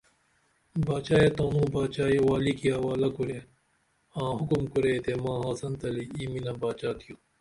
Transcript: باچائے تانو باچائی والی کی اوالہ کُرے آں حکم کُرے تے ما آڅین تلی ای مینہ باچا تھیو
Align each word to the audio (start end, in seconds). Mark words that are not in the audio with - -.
باچائے 0.85 1.29
تانو 1.37 1.63
باچائی 1.73 2.17
والی 2.27 2.53
کی 2.59 2.67
اوالہ 2.77 3.09
کُرے 3.15 3.39
آں 4.19 4.31
حکم 4.39 4.63
کُرے 4.71 4.93
تے 5.05 5.13
ما 5.23 5.33
آڅین 5.47 5.73
تلی 5.79 6.03
ای 6.15 6.23
مینہ 6.31 6.53
باچا 6.61 6.89
تھیو 6.99 7.15